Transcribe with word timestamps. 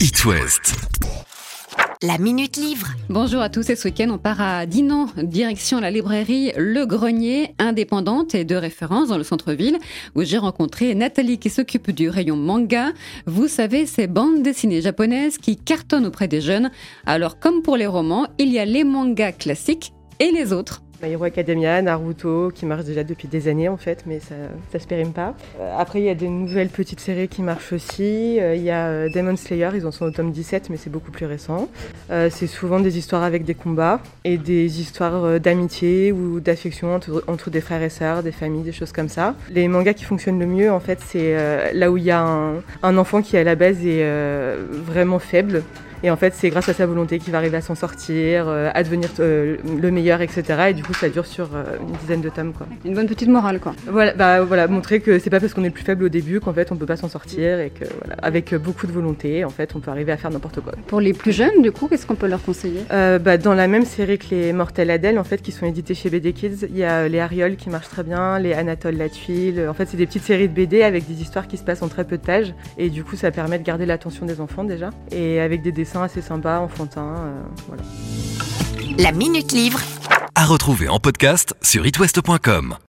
It 0.00 0.24
West. 0.24 0.76
La 2.02 2.18
Minute 2.18 2.56
Livre. 2.56 2.86
Bonjour 3.08 3.40
à 3.40 3.48
tous 3.48 3.68
et 3.68 3.74
ce 3.74 3.88
week-end 3.88 4.10
on 4.10 4.18
part 4.18 4.40
à 4.40 4.64
Dinan, 4.64 5.08
direction 5.16 5.80
la 5.80 5.90
librairie 5.90 6.52
Le 6.56 6.86
Grenier, 6.86 7.56
indépendante 7.58 8.36
et 8.36 8.44
de 8.44 8.54
référence 8.54 9.08
dans 9.08 9.18
le 9.18 9.24
centre-ville, 9.24 9.78
où 10.14 10.22
j'ai 10.22 10.38
rencontré 10.38 10.94
Nathalie 10.94 11.38
qui 11.38 11.50
s'occupe 11.50 11.90
du 11.90 12.08
rayon 12.08 12.36
manga. 12.36 12.92
Vous 13.26 13.48
savez, 13.48 13.86
ces 13.86 14.06
bandes 14.06 14.42
dessinées 14.42 14.82
japonaises 14.82 15.36
qui 15.36 15.56
cartonnent 15.56 16.06
auprès 16.06 16.28
des 16.28 16.40
jeunes. 16.40 16.70
Alors 17.04 17.40
comme 17.40 17.62
pour 17.62 17.76
les 17.76 17.86
romans, 17.86 18.28
il 18.38 18.52
y 18.52 18.60
a 18.60 18.64
les 18.64 18.84
mangas 18.84 19.32
classiques 19.32 19.92
et 20.20 20.30
les 20.30 20.52
autres. 20.52 20.82
My 21.00 21.12
Hero 21.12 21.24
Academia, 21.24 21.80
Naruto, 21.80 22.50
qui 22.52 22.66
marche 22.66 22.84
déjà 22.84 23.04
depuis 23.04 23.28
des 23.28 23.46
années 23.46 23.68
en 23.68 23.76
fait, 23.76 24.02
mais 24.04 24.18
ça, 24.20 24.78
se 24.78 24.86
périme 24.86 25.12
pas. 25.12 25.34
Euh, 25.60 25.72
après, 25.78 26.00
il 26.00 26.04
y 26.04 26.08
a 26.08 26.14
des 26.14 26.28
nouvelles 26.28 26.70
petites 26.70 26.98
séries 26.98 27.28
qui 27.28 27.42
marchent 27.42 27.72
aussi. 27.72 28.40
Euh, 28.40 28.56
il 28.56 28.62
y 28.62 28.70
a 28.70 28.86
euh, 28.86 29.08
Demon 29.14 29.36
Slayer, 29.36 29.70
ils 29.74 29.86
en 29.86 29.92
sont 29.92 30.06
au 30.06 30.10
tome 30.10 30.32
17, 30.32 30.70
mais 30.70 30.76
c'est 30.76 30.90
beaucoup 30.90 31.12
plus 31.12 31.26
récent. 31.26 31.68
c'est 32.08 32.48
souvent 32.48 32.80
des 32.80 32.98
histoires 32.98 33.22
avec 33.22 33.44
des 33.44 33.54
combats 33.54 34.00
et 34.24 34.38
des 34.38 34.80
histoires 34.80 35.38
d'amitié 35.38 36.10
ou 36.10 36.40
d'affection 36.40 36.94
entre, 36.94 37.50
des 37.50 37.60
frères 37.60 37.82
et 37.82 37.90
sœurs, 37.90 38.22
des 38.22 38.32
familles, 38.32 38.62
des 38.62 38.72
choses 38.72 38.92
comme 38.92 39.08
ça. 39.08 39.34
Les 39.50 39.68
mangas 39.68 39.94
qui 39.94 40.04
fonctionnent 40.04 40.40
le 40.40 40.46
mieux, 40.46 40.72
en 40.72 40.80
fait, 40.80 40.98
c'est 41.00 41.72
là 41.74 41.90
où 41.92 41.96
il 41.96 42.04
y 42.04 42.10
a 42.10 42.20
un, 42.82 42.96
enfant 42.96 43.22
qui 43.22 43.36
à 43.36 43.44
la 43.44 43.54
base 43.54 43.86
est 43.86 44.04
vraiment 44.86 45.18
faible 45.18 45.62
et 46.02 46.10
en 46.10 46.16
fait, 46.16 46.34
c'est 46.34 46.50
grâce 46.50 46.68
à 46.68 46.74
sa 46.74 46.86
volonté 46.86 47.18
qu'il 47.18 47.32
va 47.32 47.38
arriver 47.38 47.56
à 47.56 47.60
s'en 47.60 47.74
sortir, 47.74 48.46
euh, 48.48 48.70
à 48.72 48.82
devenir 48.82 49.08
euh, 49.18 49.56
le 49.80 49.90
meilleur, 49.90 50.20
etc. 50.20 50.42
Et 50.70 50.74
du 50.74 50.82
coup, 50.82 50.94
ça 50.94 51.08
dure 51.08 51.26
sur 51.26 51.50
euh, 51.54 51.64
une 51.80 51.96
dizaine 51.96 52.20
de 52.20 52.28
tomes. 52.28 52.52
Quoi. 52.52 52.66
Une 52.84 52.94
bonne 52.94 53.08
petite 53.08 53.28
morale, 53.28 53.58
quoi. 53.58 53.74
Voilà, 53.86 54.12
bah, 54.14 54.42
voilà 54.42 54.68
montrer 54.68 55.00
que 55.00 55.18
c'est 55.18 55.30
pas 55.30 55.40
parce 55.40 55.54
qu'on 55.54 55.62
est 55.62 55.68
le 55.68 55.72
plus 55.72 55.84
faible 55.84 56.04
au 56.04 56.08
début 56.08 56.40
qu'en 56.40 56.52
fait, 56.52 56.70
on 56.70 56.76
peut 56.76 56.86
pas 56.86 56.96
s'en 56.96 57.08
sortir 57.08 57.58
et 57.58 57.70
que, 57.70 57.84
voilà, 58.00 58.14
avec 58.22 58.54
beaucoup 58.54 58.86
de 58.86 58.92
volonté, 58.92 59.44
en 59.44 59.50
fait, 59.50 59.74
on 59.74 59.80
peut 59.80 59.90
arriver 59.90 60.12
à 60.12 60.16
faire 60.16 60.30
n'importe 60.30 60.60
quoi. 60.60 60.72
Pour 60.86 61.00
les 61.00 61.12
plus 61.12 61.32
jeunes, 61.32 61.62
du 61.62 61.72
coup, 61.72 61.88
qu'est-ce 61.88 62.06
qu'on 62.06 62.14
peut 62.14 62.28
leur 62.28 62.42
conseiller? 62.42 62.82
Bah, 62.90 63.36
Dans 63.36 63.54
la 63.54 63.66
même 63.66 63.84
série 63.84 64.18
que 64.18 64.26
les 64.30 64.52
Mortels 64.52 64.90
Adèle, 64.90 65.18
en 65.18 65.24
fait, 65.24 65.42
qui 65.42 65.52
sont 65.52 65.66
édités 65.66 65.94
chez 65.94 66.10
BD 66.10 66.32
Kids, 66.32 66.66
il 66.68 66.76
y 66.76 66.84
a 66.84 67.08
les 67.08 67.18
Ariol 67.18 67.56
qui 67.56 67.70
marchent 67.70 67.88
très 67.88 68.04
bien, 68.04 68.38
les 68.38 68.52
Anatole 68.52 68.96
la 68.96 69.08
tuile. 69.08 69.66
En 69.68 69.74
fait, 69.74 69.86
c'est 69.86 69.96
des 69.96 70.06
petites 70.06 70.22
séries 70.22 70.48
de 70.48 70.54
BD 70.54 70.82
avec 70.82 71.08
des 71.08 71.20
histoires 71.20 71.48
qui 71.48 71.56
se 71.56 71.64
passent 71.64 71.82
en 71.82 71.88
très 71.88 72.04
peu 72.04 72.16
de 72.16 72.22
pages. 72.24 72.54
Et 72.76 72.88
du 72.88 73.02
coup, 73.02 73.16
ça 73.16 73.30
permet 73.30 73.58
de 73.58 73.64
garder 73.64 73.86
l'attention 73.86 74.26
des 74.26 74.40
enfants 74.40 74.64
déjà. 74.64 74.90
Et 75.10 75.40
avec 75.40 75.62
des 75.62 75.72
dessins 75.72 75.87
assez 75.96 76.22
sympas 76.22 76.60
enfantin. 76.60 77.14
Euh, 77.18 77.42
voilà. 77.66 77.82
La 78.98 79.12
Minute 79.12 79.52
Livre. 79.52 79.80
À 80.34 80.46
retrouver 80.46 80.88
en 80.88 80.98
podcast 80.98 81.54
sur 81.62 81.86
itwest.com. 81.86 82.78